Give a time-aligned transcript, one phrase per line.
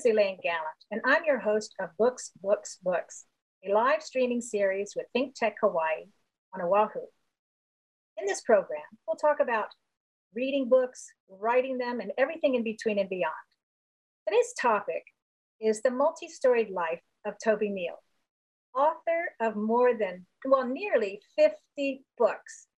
[0.00, 3.26] Is Elaine Gallant, and I'm your host of Books, Books, Books,
[3.68, 6.06] a live streaming series with Think Tech Hawaii
[6.54, 7.00] on Oahu.
[8.16, 9.66] In this program, we'll talk about
[10.34, 13.34] reading books, writing them, and everything in between and beyond.
[14.26, 15.02] Today's topic
[15.60, 18.02] is the multi storied life of Toby Neal,
[18.74, 22.68] author of more than, well, nearly 50 books.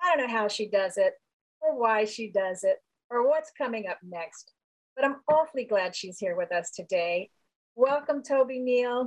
[0.00, 1.12] I don't know how she does it,
[1.60, 2.78] or why she does it,
[3.10, 4.54] or what's coming up next,
[4.96, 7.30] but I'm awfully glad she's here with us today.
[7.76, 9.06] Welcome, Toby Neal.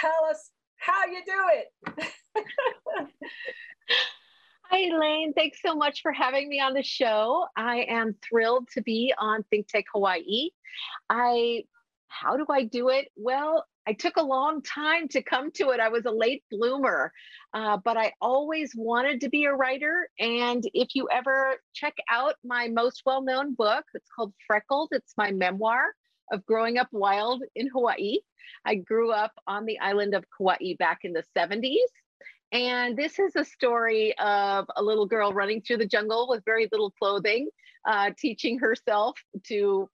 [0.00, 1.68] Tell us how you do it.
[4.70, 5.32] Hi, Elaine.
[5.32, 7.46] Thanks so much for having me on the show.
[7.56, 10.50] I am thrilled to be on Think Tech Hawaii.
[11.08, 11.64] I,
[12.12, 13.08] how do I do it?
[13.16, 15.80] Well, I took a long time to come to it.
[15.80, 17.12] I was a late bloomer,
[17.52, 20.08] uh, but I always wanted to be a writer.
[20.18, 25.14] And if you ever check out my most well known book, it's called Freckled, it's
[25.16, 25.94] my memoir
[26.30, 28.18] of growing up wild in Hawaii.
[28.64, 31.76] I grew up on the island of Kauai back in the 70s.
[32.52, 36.68] And this is a story of a little girl running through the jungle with very
[36.70, 37.48] little clothing,
[37.88, 39.88] uh, teaching herself to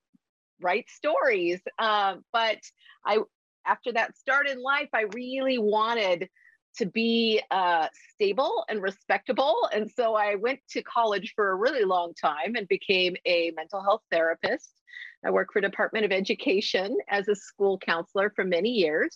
[0.61, 1.59] write stories.
[1.77, 2.59] Uh, but
[3.05, 3.19] I,
[3.65, 6.29] after that start in life, I really wanted
[6.77, 9.69] to be uh, stable and respectable.
[9.73, 13.81] And so I went to college for a really long time and became a mental
[13.81, 14.69] health therapist.
[15.25, 19.15] I worked for Department of Education as a school counselor for many years.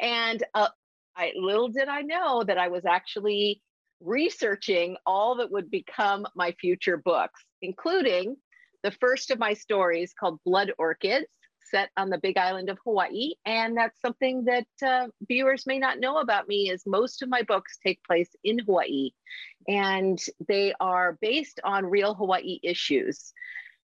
[0.00, 0.68] And uh,
[1.16, 3.62] I little did I know that I was actually
[4.00, 8.36] researching all that would become my future books, including
[8.82, 11.26] the first of my stories called Blood Orchids,
[11.70, 13.34] set on the big island of Hawaii.
[13.46, 17.42] And that's something that uh, viewers may not know about me is most of my
[17.42, 19.10] books take place in Hawaii
[19.68, 20.18] and
[20.48, 23.32] they are based on real Hawaii issues.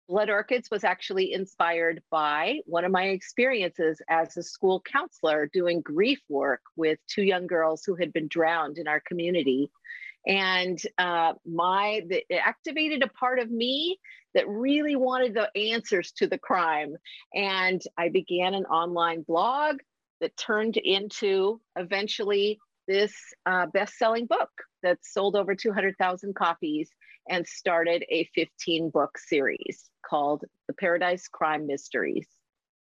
[0.08, 5.80] Blood Orchids was actually inspired by one of my experiences as a school counselor doing
[5.80, 9.70] grief work with two young girls who had been drowned in our community.
[10.26, 13.98] And uh, my the, it activated a part of me
[14.34, 16.96] that really wanted the answers to the crime.
[17.34, 19.76] And I began an online blog
[20.20, 22.58] that turned into eventually
[22.88, 23.14] this
[23.46, 24.50] uh, best-selling book
[24.82, 26.90] that sold over 200,000 copies
[27.28, 32.26] and started a 15 book series called The Paradise Crime Mysteries.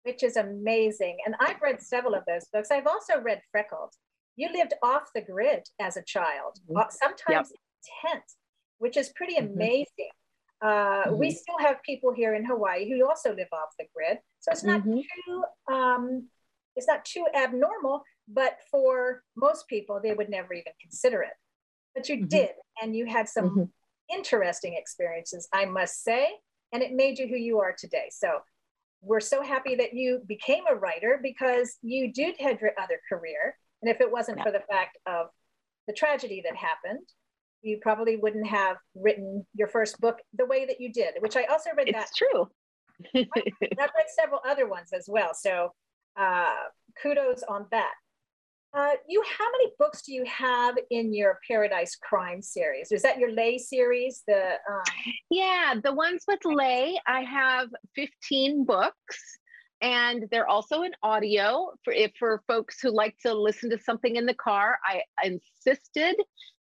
[0.05, 1.19] Which is amazing.
[1.27, 2.71] And I've read several of those books.
[2.71, 3.93] I've also read Freckled.
[4.41, 6.79] You lived off the grid as a child, mm-hmm.
[6.79, 8.13] Uh, sometimes yep.
[8.13, 8.25] tent,
[8.79, 9.55] which is pretty mm-hmm.
[9.55, 10.13] amazing.
[10.63, 11.19] Uh, mm-hmm.
[11.19, 14.65] We still have people here in Hawaii who also live off the grid, so it's
[14.65, 15.01] not mm-hmm.
[15.01, 16.29] too um,
[16.77, 18.03] it's not too abnormal.
[18.33, 21.37] But for most people, they would never even consider it.
[21.95, 22.29] But you mm-hmm.
[22.29, 22.51] did,
[22.81, 24.17] and you had some mm-hmm.
[24.17, 26.29] interesting experiences, I must say
[26.73, 28.09] and it made you who you are today.
[28.11, 28.39] So
[29.03, 33.57] we're so happy that you became a writer because you did have your other career.
[33.83, 34.45] And if it wasn't yeah.
[34.45, 35.29] for the fact of
[35.87, 37.07] the tragedy that happened,
[37.63, 41.45] you probably wouldn't have written your first book the way that you did, which I
[41.45, 42.09] also read it's that.
[42.09, 42.49] It's true.
[43.15, 45.31] I've read several other ones as well.
[45.35, 45.73] So
[46.19, 46.55] uh,
[47.03, 47.93] kudos on that.
[48.73, 52.93] Uh, you, how many books do you have in your Paradise Crime series?
[52.93, 54.23] Is that your Lei series?
[54.29, 54.83] The um...
[55.29, 59.39] yeah, the ones with Lei, I have 15 books,
[59.83, 64.17] and they're also in audio for if for folks who like to listen to something
[64.17, 64.79] in the car.
[64.85, 66.17] I insisted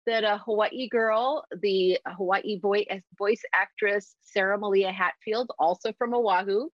[0.06, 6.14] that a Hawaii girl, the Hawaii voice eh, voice actress Sarah Malia Hatfield, also from
[6.14, 6.70] Oahu,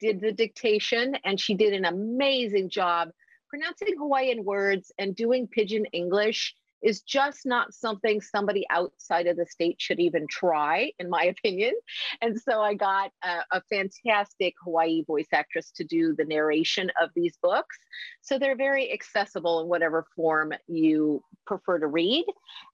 [0.00, 3.10] did the dictation, and she did an amazing job
[3.48, 9.46] pronouncing Hawaiian words and doing pidgin English is just not something somebody outside of the
[9.46, 11.72] state should even try, in my opinion.
[12.20, 17.10] And so I got a, a, fantastic Hawaii voice actress to do the narration of
[17.16, 17.76] these books.
[18.20, 22.26] So they're very accessible in whatever form you prefer to read.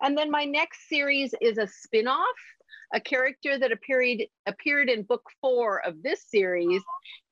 [0.02, 2.26] And then my next series is a spin off.
[2.92, 6.82] A character that appeared appeared in book four of this series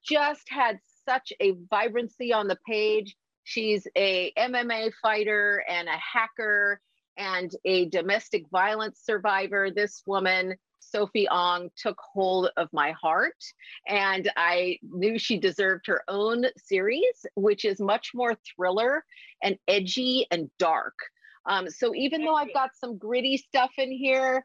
[0.09, 3.17] just had such a vibrancy on the page
[3.49, 6.83] She's a MMA fighter and a hacker
[7.17, 9.71] and a domestic violence survivor.
[9.71, 13.43] This woman, Sophie Ang, took hold of my heart,
[13.87, 19.03] and I knew she deserved her own series, which is much more thriller
[19.43, 20.99] and edgy and dark.
[21.47, 24.45] Um, so even though I've got some gritty stuff in here,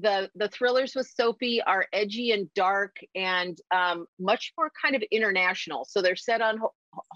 [0.00, 5.02] the the thrillers with Sophie are edgy and dark and um, much more kind of
[5.10, 5.84] international.
[5.90, 6.60] So they're set on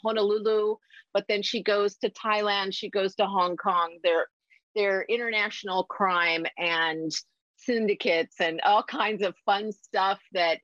[0.03, 0.77] Honolulu,
[1.15, 3.99] but then she goes to Thailand, she goes to Hong Kong.
[4.03, 4.27] They're
[4.75, 7.11] they're international crime and
[7.57, 10.59] syndicates and all kinds of fun stuff that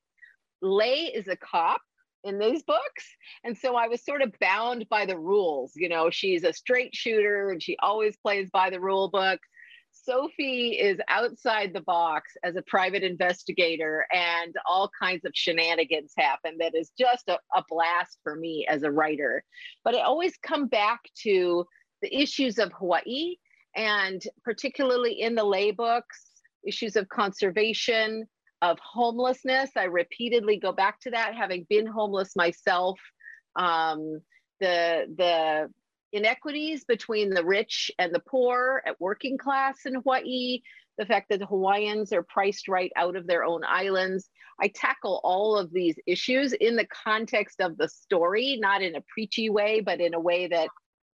[0.62, 1.81] Lei is a cop
[2.22, 3.05] in these books.
[3.44, 5.72] And so I was sort of bound by the rules.
[5.75, 9.40] You know, she's a straight shooter and she always plays by the rule book.
[10.04, 16.56] Sophie is outside the box as a private investigator, and all kinds of shenanigans happen
[16.58, 19.42] that is just a, a blast for me as a writer.
[19.82, 21.64] But I always come back to
[22.02, 23.36] the issues of Hawaii,
[23.76, 26.26] and particularly in the Lei books,
[26.66, 28.26] issues of conservation,
[28.62, 29.70] of homelessness.
[29.76, 32.98] I repeatedly go back to that, having been homeless myself.
[33.56, 34.20] Um,
[34.60, 35.70] the the
[36.14, 40.61] inequities between the rich and the poor at working class in Hawaii,
[40.96, 44.31] the fact that the Hawaiians are priced right out of their own islands.
[44.61, 49.05] I tackle all of these issues in the context of the story, not in a
[49.12, 50.69] preachy way, but in a way that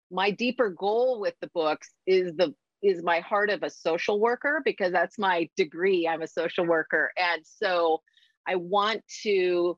[0.10, 2.54] my deeper goal with the books is the
[2.84, 6.08] is my heart of a social worker because that's my degree.
[6.08, 7.12] I'm a social worker.
[7.18, 8.02] And so
[8.48, 9.78] I want to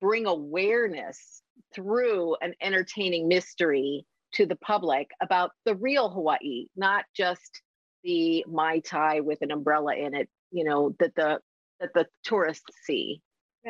[0.00, 1.42] bring awareness
[1.74, 4.04] through an entertaining mystery
[4.34, 7.62] to the public about the real Hawaii, not just
[8.04, 11.40] the Mai Tai with an umbrella in it, you know, that the
[11.80, 13.22] that the tourists see.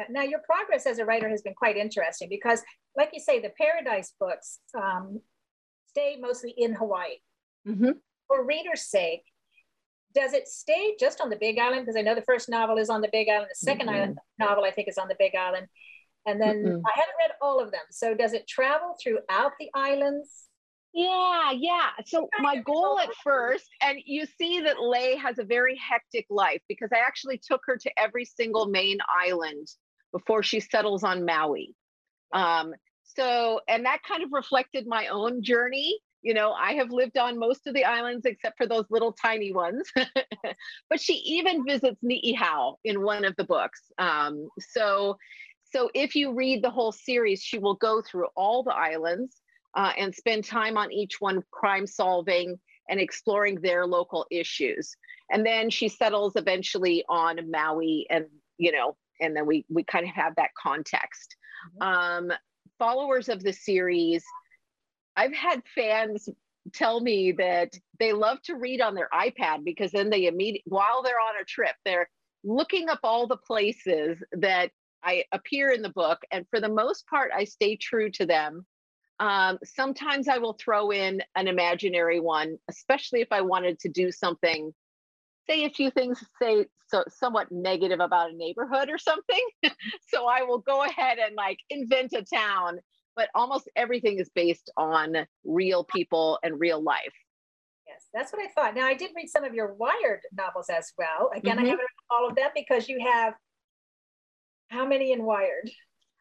[0.09, 2.63] Now, your progress as a writer has been quite interesting because,
[2.97, 5.21] like you say, the Paradise books um,
[5.89, 7.17] stay mostly in Hawaii.
[7.67, 7.91] Mm-hmm
[8.31, 9.25] for reader's sake,
[10.15, 11.83] does it stay just on the Big Island?
[11.83, 14.13] Because I know the first novel is on the Big Island, the 2nd mm-hmm.
[14.39, 15.67] novel I think is on the Big Island,
[16.27, 16.87] and then mm-hmm.
[16.87, 17.81] I haven't read all of them.
[17.91, 20.47] So does it travel throughout the islands?
[20.93, 21.91] Yeah, yeah.
[22.07, 26.61] So my goal at first, and you see that Lei has a very hectic life
[26.69, 29.69] because I actually took her to every single main island
[30.13, 31.75] before she settles on Maui.
[32.33, 37.17] Um, so, and that kind of reflected my own journey you know, I have lived
[37.17, 39.91] on most of the islands except for those little tiny ones.
[40.91, 43.81] but she even visits Ni'ihau in one of the books.
[43.99, 45.17] Um, so,
[45.73, 49.37] so if you read the whole series, she will go through all the islands
[49.75, 52.59] uh, and spend time on each one, crime solving
[52.89, 54.97] and exploring their local issues.
[55.31, 58.27] And then she settles eventually on Maui, and
[58.59, 61.37] you know, and then we we kind of have that context.
[61.81, 62.31] Mm-hmm.
[62.31, 62.33] Um,
[62.79, 64.25] followers of the series
[65.17, 66.29] I've had fans
[66.73, 71.03] tell me that they love to read on their iPad because then they immediately, while
[71.03, 72.09] they're on a trip, they're
[72.45, 74.71] looking up all the places that
[75.03, 76.19] I appear in the book.
[76.31, 78.65] And for the most part, I stay true to them.
[79.21, 84.11] Um, sometimes I will throw in an imaginary one, especially if I wanted to do
[84.11, 84.73] something,
[85.49, 89.47] say a few things, say so somewhat negative about a neighborhood or something.
[90.09, 92.81] so I will go ahead and like invent a town
[93.17, 95.15] but almost everything is based on
[95.45, 97.13] real people and real life.
[97.87, 98.75] Yes, that's what I thought.
[98.75, 101.31] Now, I did read some of your Wired novels as well.
[101.35, 101.67] Again, mm-hmm.
[101.67, 103.35] I haven't read all of them because you have
[104.69, 105.71] how many in Wired?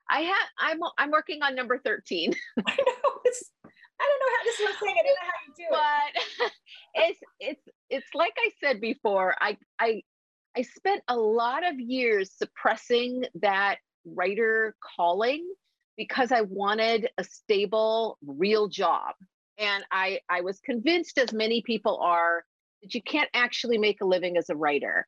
[0.10, 0.48] I have.
[0.58, 0.80] I'm.
[0.98, 2.34] I'm working on number thirteen.
[2.66, 3.12] I know.
[3.26, 4.96] It's, I don't know how this is what I'm saying.
[4.98, 6.48] I don't know how you do it.
[6.48, 6.52] But
[6.96, 9.36] it's it's it's like I said before.
[9.40, 10.02] I I
[10.58, 15.46] I spent a lot of years suppressing that writer calling
[15.98, 19.16] because I wanted a stable, real job.
[19.58, 22.46] And I, I was convinced, as many people are,
[22.82, 25.06] that you can't actually make a living as a writer.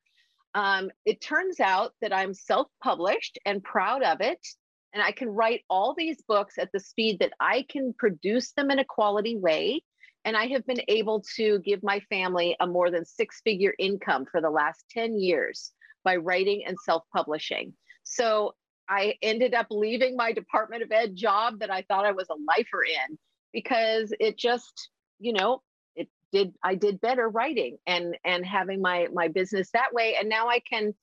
[0.54, 4.46] Um, it turns out that I'm self published and proud of it.
[4.94, 8.70] And I can write all these books at the speed that I can produce them
[8.70, 9.82] in a quality way.
[10.24, 14.26] And I have been able to give my family a more than six figure income
[14.30, 15.72] for the last 10 years
[16.04, 17.72] by writing and self publishing.
[18.04, 18.54] So
[18.88, 22.34] I ended up leaving my Department of Ed job that I thought I was a
[22.34, 23.18] lifer in
[23.52, 25.62] because it just, you know,
[25.96, 30.28] it did I did better writing and and having my my business that way and
[30.28, 30.94] now I can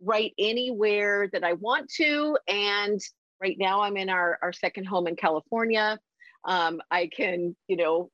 [0.00, 3.00] write anywhere that I want to and
[3.40, 5.98] right now I'm in our our second home in California.
[6.44, 8.10] Um, I can, you know,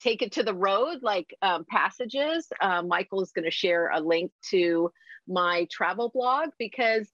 [0.00, 2.46] take it to the road like um, passages.
[2.60, 4.90] Um, Michael is going to share a link to
[5.28, 7.08] my travel blog because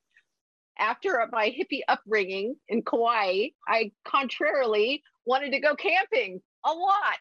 [0.79, 7.19] after my hippie upbringing in Kauai, I contrarily wanted to go camping a lot.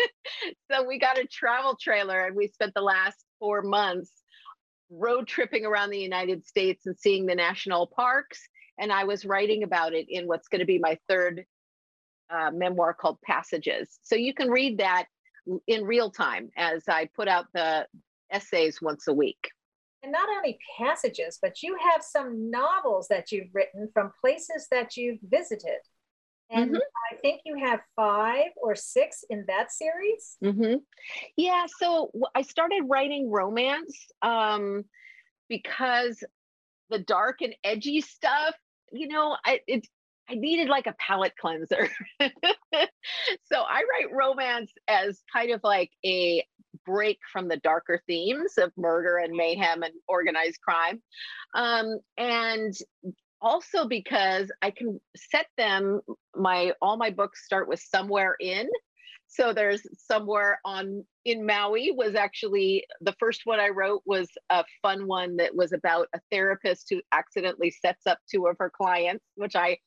[0.70, 4.12] so we got a travel trailer and we spent the last four months
[4.90, 8.40] road tripping around the United States and seeing the national parks.
[8.78, 11.44] And I was writing about it in what's going to be my third
[12.30, 13.98] uh, memoir called Passages.
[14.02, 15.06] So you can read that
[15.66, 17.86] in real time as I put out the
[18.30, 19.48] essays once a week
[20.02, 24.96] and not only passages, but you have some novels that you've written from places that
[24.96, 25.78] you've visited.
[26.50, 27.12] And mm-hmm.
[27.12, 30.36] I think you have five or six in that series.
[30.42, 30.76] Mm-hmm.
[31.36, 31.66] Yeah.
[31.78, 34.84] So I started writing romance um,
[35.48, 36.22] because
[36.90, 38.54] the dark and edgy stuff,
[38.92, 39.86] you know, I, it,
[40.28, 41.88] I needed like a palate cleanser.
[42.20, 42.30] so
[43.52, 46.44] I write romance as kind of like a
[46.84, 51.02] break from the darker themes of murder and mayhem and organized crime.
[51.54, 52.74] Um, and
[53.40, 56.00] also because I can set them
[56.34, 58.68] my all my books start with somewhere in
[59.28, 64.64] so there's somewhere on in Maui was actually the first one I wrote was a
[64.80, 69.24] fun one that was about a therapist who accidentally sets up two of her clients,
[69.36, 69.78] which I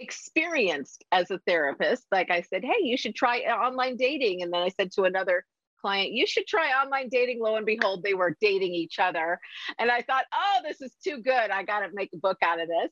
[0.00, 2.06] experienced as a therapist.
[2.10, 4.42] Like I said, hey, you should try online dating.
[4.42, 5.44] And then I said to another
[5.80, 7.40] client, you should try online dating.
[7.40, 9.38] Lo and behold, they were dating each other.
[9.78, 11.50] And I thought, oh, this is too good.
[11.50, 12.90] I got to make a book out of this.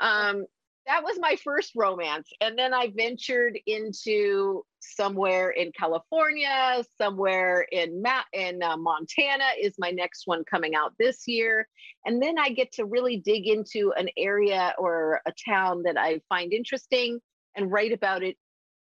[0.00, 0.46] Um,
[0.86, 2.28] that was my first romance.
[2.40, 9.74] And then I ventured into somewhere in California, somewhere in Ma- in uh, Montana is
[9.78, 11.68] my next one coming out this year.
[12.04, 16.20] And then I get to really dig into an area or a town that I
[16.28, 17.20] find interesting
[17.54, 18.36] and write about it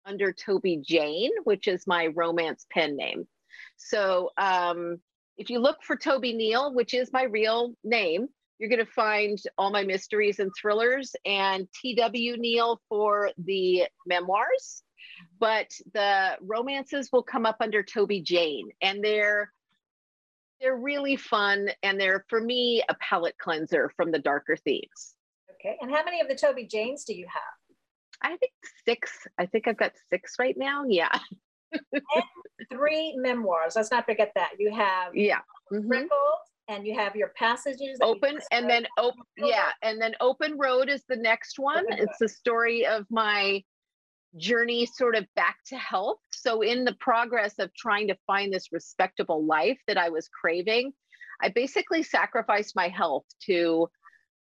[0.05, 3.27] under Toby Jane, which is my romance pen name.
[3.77, 4.99] So um,
[5.37, 8.27] if you look for Toby Neal, which is my real name,
[8.61, 14.83] you're going to find all my mysteries and thrillers and TW Neal for the memoirs.
[15.39, 19.51] But the romances will come up under Toby Jane, and they're
[20.61, 25.15] they're really fun, and they're for me a palate cleanser from the darker themes.
[25.53, 28.31] Okay, and how many of the Toby Janes do you have?
[28.31, 28.53] I think
[28.85, 29.27] six.
[29.39, 30.83] I think I've got six right now.
[30.87, 31.17] Yeah.
[32.71, 33.75] three memoirs.
[33.75, 34.51] Let's not forget that.
[34.59, 35.39] You have yeah.
[35.71, 36.05] Mm-hmm
[36.71, 41.03] and you have your passages open and then open yeah and then open road is
[41.09, 41.85] the next one.
[41.85, 42.15] Open it's road.
[42.21, 43.61] the story of my
[44.37, 46.19] journey sort of back to health.
[46.31, 50.93] So in the progress of trying to find this respectable life that i was craving
[51.41, 53.87] i basically sacrificed my health to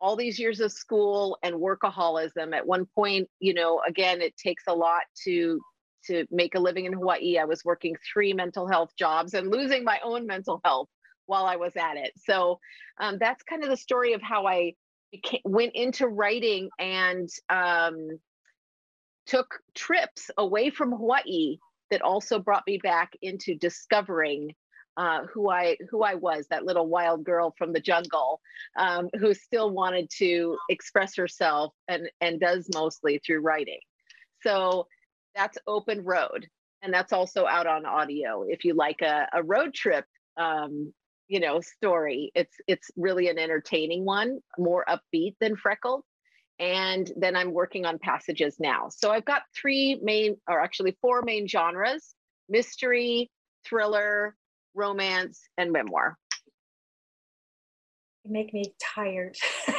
[0.02, 2.54] all these years of school and workaholism.
[2.56, 5.60] At one point you know again it takes a lot to
[6.06, 7.40] to make a living in hawaii.
[7.40, 10.88] I was working three mental health jobs and losing my own mental health
[11.26, 12.12] while I was at it.
[12.18, 12.60] So
[13.00, 14.74] um, that's kind of the story of how I
[15.12, 18.20] became, went into writing and um,
[19.26, 21.58] took trips away from Hawaii
[21.92, 24.54] that also brought me back into discovering
[24.98, 28.40] uh, who I who I was, that little wild girl from the jungle,
[28.80, 33.80] um, who still wanted to express herself and and does mostly through writing.
[34.42, 34.88] So
[35.36, 36.48] that's Open Road,
[36.82, 38.46] and that's also out on audio.
[38.48, 40.06] If you like a, a road trip
[40.38, 40.94] um,
[41.28, 42.32] you know story.
[42.36, 46.04] It's it's really an entertaining one more upbeat than freckled
[46.58, 48.88] and then i'm working on passages now.
[48.90, 52.16] So i've got three main or actually four main genres
[52.48, 53.30] mystery
[53.66, 54.36] thriller
[54.74, 56.18] romance and memoir.
[58.24, 59.38] You make me tired.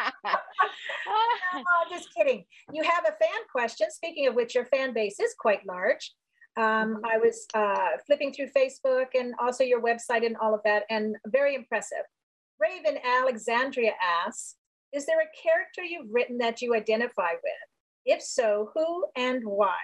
[1.52, 2.44] Oh, just kidding.
[2.72, 6.12] You have a fan question speaking of which your fan base is quite large
[6.56, 7.04] um, mm-hmm.
[7.04, 11.16] I was uh, flipping through Facebook and also your website and all of that, and
[11.26, 12.04] very impressive.
[12.58, 13.92] Raven Alexandria
[14.26, 14.56] asks
[14.92, 17.52] Is there a character you've written that you identify with?
[18.04, 19.76] If so, who and why?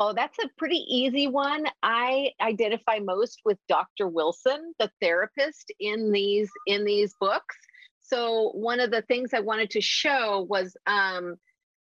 [0.00, 1.66] Oh, that's a pretty easy one.
[1.82, 4.06] I identify most with Dr.
[4.06, 7.56] Wilson, the therapist in these in these books.
[8.00, 11.36] So one of the things I wanted to show was um,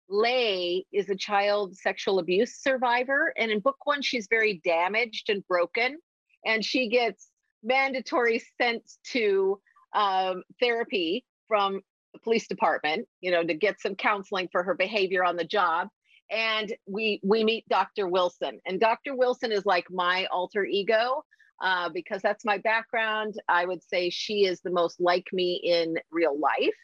[0.09, 3.33] Lei is a child sexual abuse survivor.
[3.37, 5.99] And in book one, she's very damaged and broken.
[6.45, 7.29] And she gets
[7.63, 8.83] mandatory sent
[9.13, 9.61] to
[9.95, 11.81] um, therapy from
[12.13, 15.89] the police department, you know, to get some counseling for her behavior on the job.
[16.31, 18.09] And we we meet Dr.
[18.09, 18.61] Wilson.
[18.67, 19.15] And Dr.
[19.15, 21.25] Wilson is like my alter ego.
[21.59, 23.35] Uh, because that's my background.
[23.49, 26.75] I would say she is the most like me in real life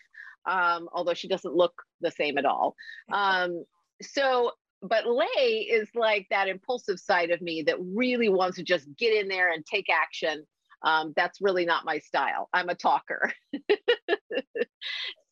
[0.46, 2.74] um, although she doesn't look the same at all.
[3.12, 3.64] Um,
[4.00, 8.86] so, but Lei is like that impulsive side of me that really wants to just
[8.98, 10.44] get in there and take action.
[10.84, 12.48] Um, that's really not my style.
[12.52, 13.32] I'm a talker.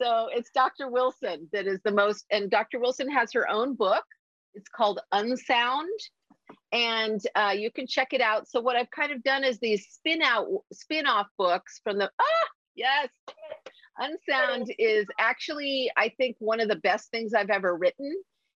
[0.00, 0.88] so it's Dr.
[0.88, 2.78] Wilson that is the most, and Dr.
[2.78, 4.04] Wilson has her own book.
[4.54, 5.88] It's called Unsound,
[6.72, 8.48] and uh, you can check it out.
[8.48, 12.10] So what I've kind of done is these spin out, spin off books from the
[12.20, 13.08] ah yes,
[14.00, 18.14] Unsound is actually, I think, one of the best things I've ever written.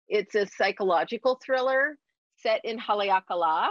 [0.08, 1.98] It's a psychological thriller
[2.36, 3.68] set in Haleakala.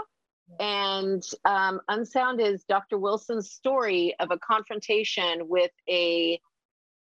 [0.59, 2.97] And um, Unsound is Dr.
[2.99, 6.39] Wilson's story of a confrontation with a,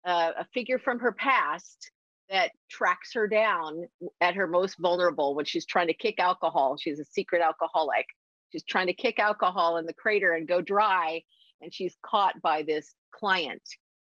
[0.06, 1.90] uh, a figure from her past
[2.30, 3.86] that tracks her down
[4.22, 6.78] at her most vulnerable when she's trying to kick alcohol.
[6.78, 8.06] She's a secret alcoholic.
[8.52, 11.24] She's trying to kick alcohol in the crater and go dry.
[11.62, 13.62] And she's caught by this client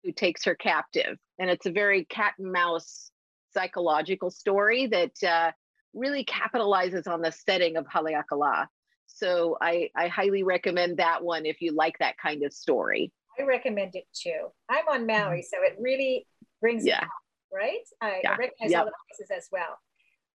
[0.04, 1.18] who takes her captive.
[1.38, 3.10] And it's a very cat and mouse
[3.52, 5.52] psychological story that uh,
[5.94, 8.66] really capitalizes on the setting of Haleakala.
[9.06, 13.12] So I, I highly recommend that one if you like that kind of story.
[13.38, 14.48] I recommend it too.
[14.68, 15.40] I'm on Maui, mm-hmm.
[15.40, 16.26] so it really
[16.60, 17.04] brings yeah.
[17.52, 17.78] right?
[18.00, 18.36] I, yeah.
[18.36, 18.80] Recognize yep.
[18.80, 19.78] all the places as well.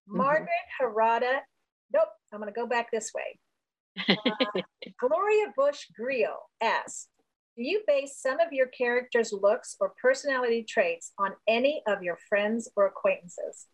[0.08, 0.18] Mm-hmm.
[0.18, 0.48] Margaret
[0.80, 1.38] Harada,
[1.92, 3.38] nope, I'm going to go back this way.
[4.08, 4.14] Uh,
[5.00, 5.86] Gloria Bush
[6.62, 7.17] asks, do
[7.62, 12.70] you base some of your characters' looks or personality traits on any of your friends
[12.76, 13.66] or acquaintances?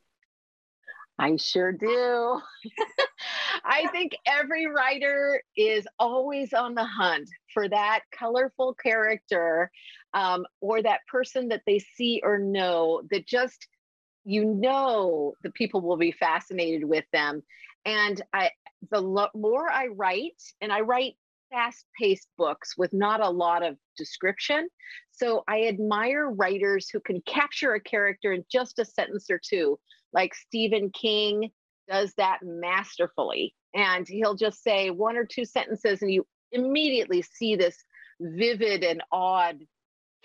[1.18, 2.40] I sure do.
[3.64, 9.70] I think every writer is always on the hunt for that colorful character
[10.12, 13.68] um, or that person that they see or know that just
[14.24, 17.42] you know the people will be fascinated with them
[17.84, 18.50] and i
[18.90, 21.14] the lo- more i write and i write
[21.54, 24.68] fast paced books with not a lot of description
[25.12, 29.78] so i admire writers who can capture a character in just a sentence or two
[30.12, 31.50] like stephen king
[31.88, 37.54] does that masterfully and he'll just say one or two sentences and you immediately see
[37.54, 37.76] this
[38.20, 39.58] vivid and odd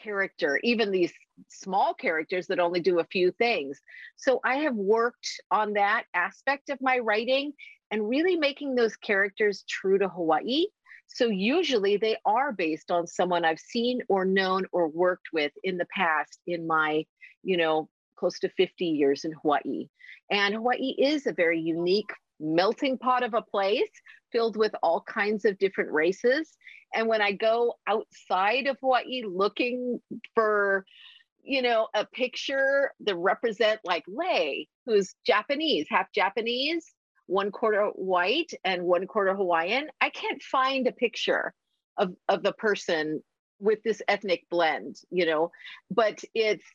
[0.02, 1.14] character, even these
[1.50, 3.80] small characters that only do a few things.
[4.16, 7.54] So I have worked on that aspect of my writing
[7.92, 10.66] and really making those characters true to Hawaii.
[11.10, 15.78] So usually they are based on someone I've seen or known or worked with in
[15.78, 17.06] the past in my,
[17.44, 19.89] you know, close to 50 years in Hawaii.
[20.32, 23.89] And Hawaii is a very unique melting pot of a place
[24.32, 26.56] filled with all kinds of different races.
[26.94, 30.00] And when I go outside of Hawaii looking
[30.36, 30.86] for,
[31.43, 36.93] you know, a picture that represent like Lei, who's Japanese, half Japanese,
[37.30, 41.54] one quarter white and one quarter Hawaiian, I can't find a picture
[41.98, 43.22] of, of the person
[43.60, 45.52] with this ethnic blend, you know,
[45.92, 46.65] but it's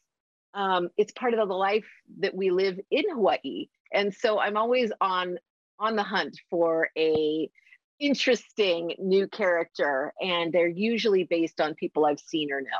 [0.54, 1.86] um, it's part of the life
[2.20, 3.66] that we live in Hawaii.
[3.92, 5.38] And so I'm always on
[5.80, 7.50] on the hunt for a
[7.98, 12.70] interesting new character and they're usually based on people I've seen or known.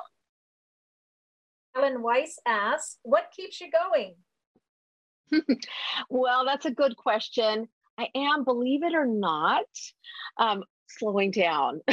[1.77, 4.15] Ellen Weiss asks, what keeps you going?
[6.11, 7.69] well, that's a good question.
[7.99, 9.65] I am, believe it or not,
[10.39, 11.81] um, slowing down.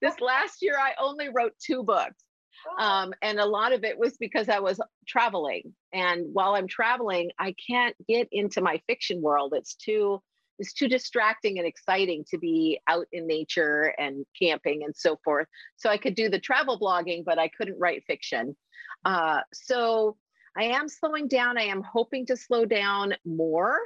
[0.00, 2.24] this last year, I only wrote two books.
[2.66, 2.82] Oh.
[2.82, 5.74] Um, and a lot of it was because I was traveling.
[5.92, 9.52] And while I'm traveling, I can't get into my fiction world.
[9.54, 10.22] It's too
[10.58, 15.48] it's too distracting and exciting to be out in nature and camping and so forth.
[15.76, 18.56] So I could do the travel blogging, but I couldn't write fiction.
[19.04, 20.16] Uh, so
[20.56, 21.58] I am slowing down.
[21.58, 23.78] I am hoping to slow down more.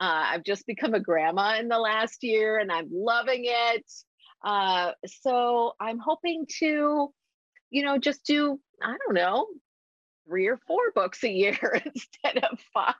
[0.00, 3.90] Uh, I've just become a grandma in the last year and I'm loving it.
[4.44, 7.12] Uh, so I'm hoping to
[7.72, 9.46] you know, just do, I don't know,
[10.28, 12.94] three or four books a year instead of five.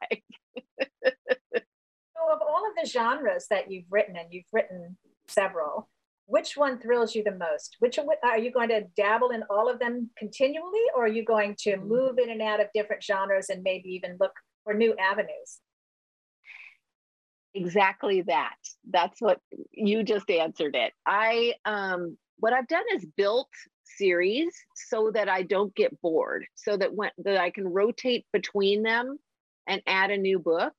[0.81, 1.63] so,
[2.33, 4.97] of all of the genres that you've written, and you've written
[5.29, 5.89] several,
[6.27, 7.77] which one thrills you the most?
[7.81, 11.57] Which are you going to dabble in all of them continually, or are you going
[11.61, 11.89] to mm-hmm.
[11.89, 14.33] move in and out of different genres and maybe even look
[14.65, 15.61] for new avenues?
[17.55, 18.57] Exactly that.
[18.91, 19.39] That's what
[19.73, 20.93] you just answered it.
[21.07, 23.51] I um what I've done is built
[23.85, 28.83] series so that I don't get bored, so that when that I can rotate between
[28.83, 29.19] them
[29.67, 30.75] and add a new book.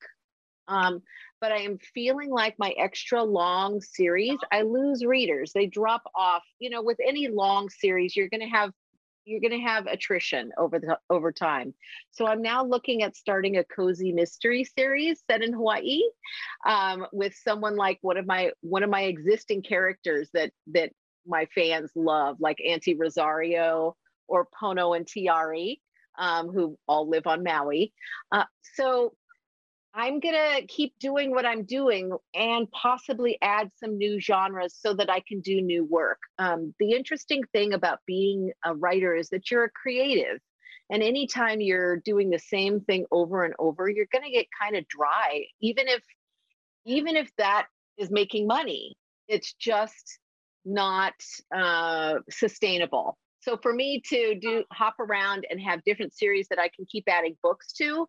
[0.68, 1.02] Um,
[1.44, 5.52] but I am feeling like my extra long series, I lose readers.
[5.52, 6.42] They drop off.
[6.58, 8.72] You know, with any long series, you're going to have
[9.26, 11.74] you're going to have attrition over the over time.
[12.12, 16.04] So I'm now looking at starting a cozy mystery series set in Hawaii
[16.66, 20.92] um, with someone like one of my one of my existing characters that that
[21.28, 23.98] my fans love, like Auntie Rosario
[24.30, 25.80] or Pono and Tiari,
[26.18, 27.92] um, who all live on Maui.
[28.32, 29.14] Uh, so
[29.96, 34.96] I'm going to keep doing what I'm doing and possibly add some new genres so
[34.96, 36.18] that I can do new work.
[36.40, 40.40] Um, the interesting thing about being a writer is that you're a creative.
[40.90, 44.76] And anytime you're doing the same thing over and over, you're going to get kind
[44.76, 46.04] of dry, even if
[46.86, 48.96] even if that is making money.
[49.28, 50.20] It's just
[50.66, 51.14] not
[51.56, 53.18] uh, sustainable.
[53.42, 57.06] So for me to do hop around and have different series that I can keep
[57.08, 58.08] adding books to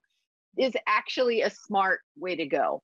[0.59, 2.83] is actually a smart way to go.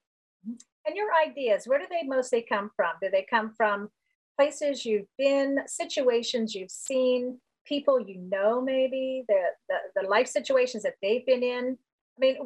[0.86, 2.92] And your ideas, where do they mostly come from?
[3.02, 3.90] Do they come from
[4.36, 10.82] places you've been, situations you've seen, people you know, maybe the, the, the life situations
[10.84, 11.76] that they've been in?
[12.16, 12.36] I mean,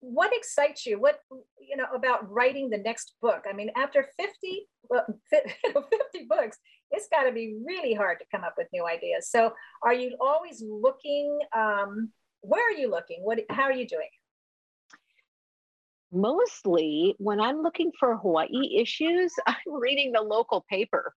[0.00, 1.00] what excites you?
[1.00, 1.20] What
[1.58, 3.44] you know about writing the next book?
[3.48, 6.58] I mean, after 50, well, 50 books,
[6.92, 9.28] it's got to to be really hard to come up with new ideas.
[9.28, 11.38] So, are you always looking?
[11.56, 12.10] Um,
[12.42, 13.20] where are you looking?
[13.22, 13.40] What?
[13.50, 14.08] How are you doing?
[16.12, 21.14] Mostly, when I'm looking for Hawaii issues, I'm reading the local paper.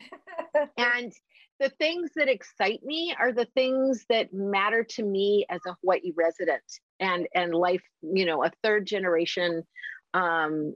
[0.76, 1.12] and
[1.58, 6.12] the things that excite me are the things that matter to me as a Hawaii
[6.14, 6.62] resident
[7.00, 9.62] and and life, you know, a third generation
[10.14, 10.74] um,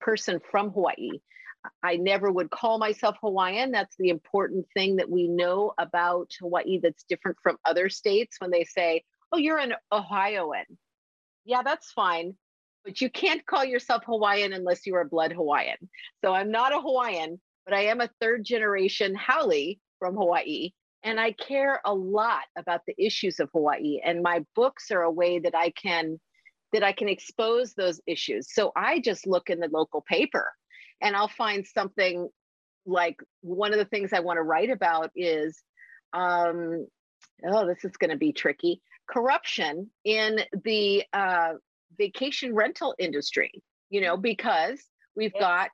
[0.00, 1.20] person from Hawaii.
[1.82, 3.70] I never would call myself Hawaiian.
[3.70, 8.50] That's the important thing that we know about Hawaii that's different from other states when
[8.50, 10.64] they say, oh, you're an Ohioan.
[11.46, 12.36] Yeah, that's fine.
[12.84, 15.88] But you can't call yourself Hawaiian unless you are blood Hawaiian.
[16.22, 20.70] So I'm not a Hawaiian, but I am a third generation Haole from Hawaii.
[21.02, 24.00] And I care a lot about the issues of Hawaii.
[24.04, 26.20] And my books are a way that I can
[26.72, 28.52] that I can expose those issues.
[28.52, 30.50] So I just look in the local paper
[31.00, 32.28] and I'll find something
[32.84, 35.62] like one of the things I want to write about is
[36.12, 36.86] um,
[37.46, 41.52] oh, this is going to be tricky corruption in the uh,
[41.98, 43.50] vacation rental industry,
[43.90, 44.80] you know, because
[45.16, 45.40] we've yeah.
[45.40, 45.70] got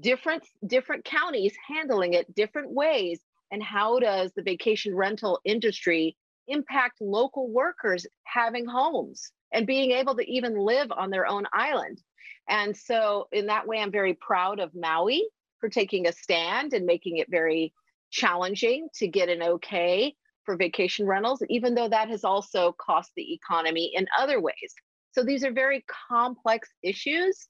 [0.00, 3.20] different different counties handling it different ways
[3.52, 6.16] and how does the vacation rental industry
[6.48, 12.00] impact local workers having homes and being able to even live on their own island.
[12.48, 15.26] And so, in that way, I'm very proud of Maui
[15.60, 17.72] for taking a stand and making it very
[18.10, 20.14] challenging to get an okay
[20.44, 24.74] for vacation rentals, even though that has also cost the economy in other ways.
[25.14, 27.46] So, these are very complex issues,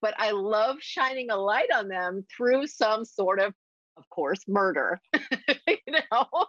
[0.00, 3.54] but I love shining a light on them through some sort of
[3.96, 5.00] of course, murder,
[5.66, 5.76] you
[6.10, 6.46] know,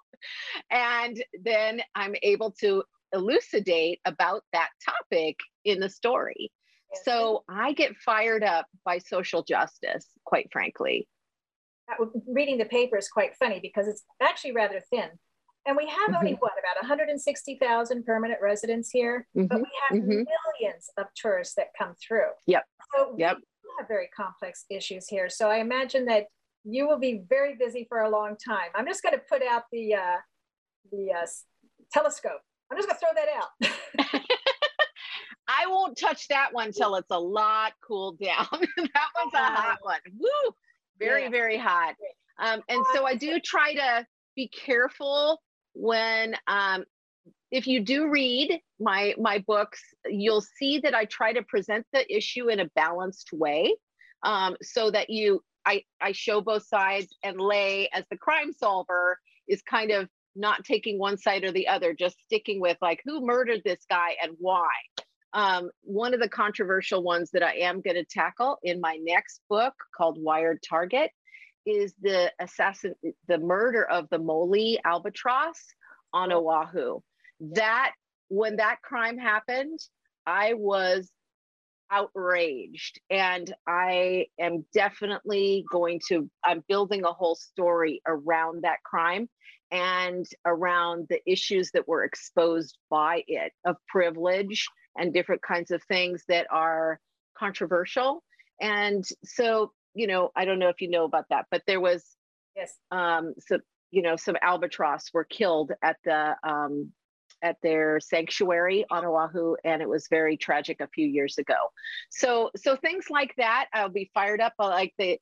[0.71, 6.51] and then I'm able to elucidate about that topic in the story.
[7.03, 11.07] So I get fired up by social justice, quite frankly.
[12.27, 15.09] Reading the paper is quite funny because it's actually rather thin.
[15.65, 16.15] And we have mm-hmm.
[16.15, 19.47] only what, about 160,000 permanent residents here, mm-hmm.
[19.47, 20.09] but we have mm-hmm.
[20.09, 22.31] millions of tourists that come through.
[22.47, 22.63] Yep.
[22.95, 23.37] So yep.
[23.37, 25.29] we have very complex issues here.
[25.29, 26.25] So I imagine that
[26.65, 28.69] you will be very busy for a long time.
[28.75, 30.17] I'm just going to put out the uh,
[30.91, 31.25] the uh,
[31.93, 32.41] telescope
[32.73, 34.21] I'm just gonna throw that out.
[35.47, 38.47] I won't touch that one till it's a lot cooled down.
[38.51, 39.99] that one's a hot one.
[40.17, 40.51] Woo!
[40.97, 41.29] Very, yeah.
[41.29, 41.95] very hot.
[42.39, 45.39] Um, and so I do try to be careful
[45.73, 46.83] when um,
[47.51, 52.15] if you do read my my books, you'll see that I try to present the
[52.15, 53.75] issue in a balanced way,
[54.23, 59.19] um, so that you I I show both sides and Lei as the crime solver
[59.47, 63.25] is kind of not taking one side or the other, just sticking with like who
[63.25, 64.71] murdered this guy and why.
[65.33, 69.41] Um, one of the controversial ones that I am going to tackle in my next
[69.49, 71.11] book called Wired Target
[71.65, 72.95] is the assassin,
[73.27, 75.59] the murder of the Moli albatross
[76.13, 76.99] on Oahu.
[77.39, 77.93] That
[78.29, 79.79] when that crime happened,
[80.25, 81.11] I was
[81.91, 89.29] outraged and i am definitely going to i'm building a whole story around that crime
[89.73, 94.65] and around the issues that were exposed by it of privilege
[94.97, 96.99] and different kinds of things that are
[97.37, 98.23] controversial.
[98.61, 102.05] And so, you know, I don't know if you know about that, but there was
[102.55, 103.59] yes, um, so
[103.91, 106.91] you know, some albatross were killed at the um,
[107.43, 111.57] at their sanctuary on Oahu, and it was very tragic a few years ago.
[112.09, 114.53] So, so things like that, I'll be fired up.
[114.57, 115.19] Like the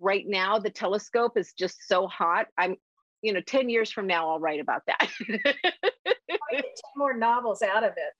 [0.00, 2.46] right now, the telescope is just so hot.
[2.56, 2.76] I'm
[3.22, 6.62] you know 10 years from now i'll write about that get 10
[6.96, 8.14] more novels out of it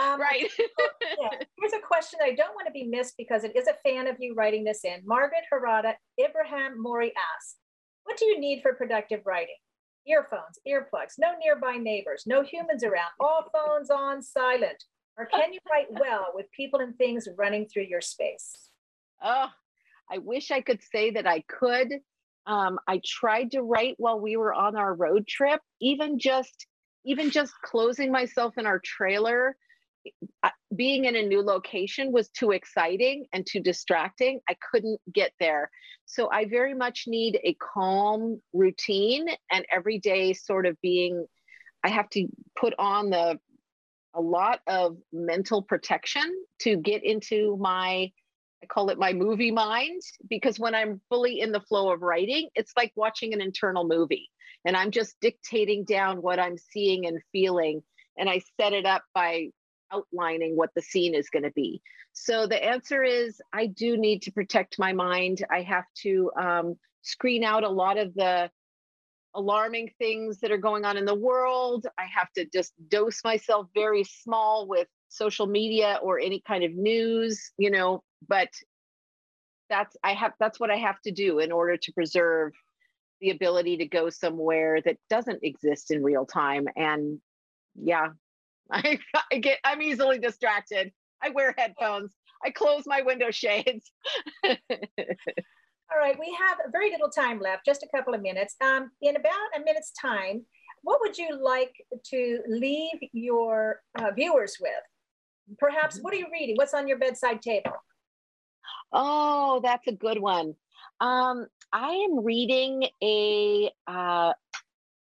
[0.00, 0.50] um, right.
[0.58, 1.28] yeah.
[1.58, 4.16] here's a question i don't want to be missed because it is a fan of
[4.18, 5.00] you writing this in.
[5.04, 7.56] Margaret harada ibrahim mori asks
[8.04, 9.56] what do you need for productive writing?
[10.06, 14.82] Earphones earplugs no nearby neighbors no humans around all phones on silent
[15.16, 18.68] or can you write well with people and things running through your space?
[19.22, 19.48] Oh
[20.10, 21.92] i wish i could say that i could.
[22.46, 26.66] Um, I tried to write while we were on our road trip, even just
[27.04, 29.56] even just closing myself in our trailer
[30.74, 34.40] being in a new location was too exciting and too distracting.
[34.48, 35.70] I couldn't get there.
[36.06, 41.26] So I very much need a calm routine and every day sort of being
[41.82, 42.26] I have to
[42.58, 43.38] put on the
[44.14, 46.22] a lot of mental protection
[46.60, 48.10] to get into my
[48.62, 52.48] I call it my movie mind because when I'm fully in the flow of writing,
[52.54, 54.30] it's like watching an internal movie
[54.64, 57.82] and I'm just dictating down what I'm seeing and feeling.
[58.16, 59.48] And I set it up by
[59.92, 61.80] outlining what the scene is going to be.
[62.12, 65.44] So the answer is I do need to protect my mind.
[65.50, 68.50] I have to um, screen out a lot of the
[69.34, 71.86] alarming things that are going on in the world.
[71.98, 76.72] I have to just dose myself very small with social media or any kind of
[76.72, 78.48] news, you know, but
[79.68, 82.52] that's I have that's what I have to do in order to preserve
[83.20, 87.18] the ability to go somewhere that doesn't exist in real time and
[87.74, 88.08] yeah,
[88.70, 88.98] I,
[89.32, 90.92] I get I'm easily distracted.
[91.22, 92.14] I wear headphones.
[92.44, 93.90] I close my window shades.
[94.44, 98.56] All right, we have very little time left, just a couple of minutes.
[98.62, 100.44] Um, in about a minute's time,
[100.82, 101.72] what would you like
[102.10, 104.72] to leave your uh, viewers with?
[105.58, 106.56] Perhaps, what are you reading?
[106.56, 107.72] What's on your bedside table?
[108.92, 110.54] Oh, that's a good one.
[111.00, 114.32] Um, I am reading a, uh,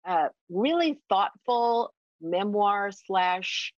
[0.06, 3.72] a really thoughtful memoir slash,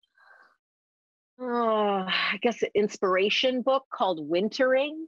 [1.41, 5.07] uh, I guess, inspiration book called Wintering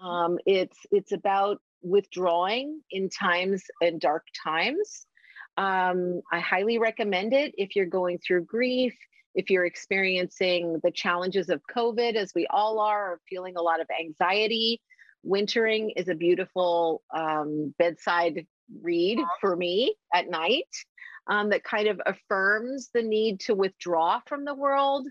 [0.00, 5.06] um, it's it's about withdrawing in times and dark times.
[5.56, 8.96] Um, I highly recommend it if you're going through grief,
[9.34, 13.80] if you're experiencing the challenges of COVID, as we all are, or feeling a lot
[13.80, 14.80] of anxiety.
[15.24, 18.46] Wintering is a beautiful um, bedside
[18.82, 20.68] read for me at night
[21.28, 25.06] um, that kind of affirms the need to withdraw from the world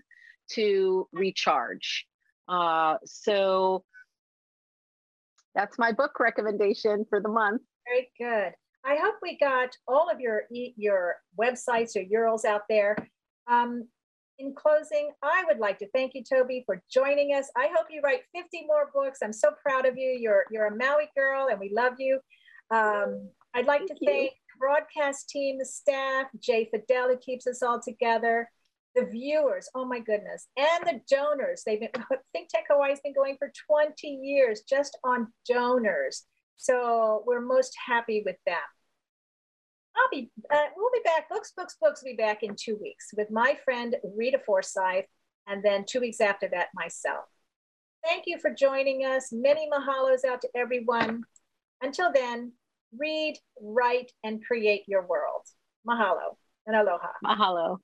[0.50, 2.06] to recharge.
[2.48, 3.84] Uh, so
[5.54, 7.62] that's my book recommendation for the month.
[7.86, 8.52] Very good.
[8.84, 12.96] I hope we got all of your your websites or URLs out there.
[13.50, 13.88] Um,
[14.38, 17.50] in closing, I would like to thank you, Toby, for joining us.
[17.56, 19.18] I hope you write 50 more books.
[19.22, 20.16] I'm so proud of you.
[20.18, 22.20] You're you're a Maui girl, and we love you.
[22.70, 27.62] Um, I'd like thank to thank broadcast team, the staff, Jay Fidell, who keeps us
[27.62, 28.48] all together
[28.98, 31.62] the viewers, oh my goodness, and the donors.
[31.64, 31.90] They've been,
[32.32, 36.24] Think Tech Hawaii has been going for 20 years just on donors.
[36.56, 38.56] So we're most happy with them.
[39.96, 41.28] I'll be, uh, we'll be back.
[41.28, 45.06] Books, books, books will be back in two weeks with my friend Rita Forsyth,
[45.46, 47.24] and then two weeks after that, myself.
[48.04, 49.32] Thank you for joining us.
[49.32, 51.22] Many mahalos out to everyone.
[51.82, 52.52] Until then,
[52.96, 55.42] read, write, and create your world.
[55.86, 57.08] Mahalo and aloha.
[57.24, 57.78] Mahalo.